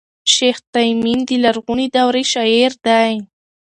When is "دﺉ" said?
2.85-3.15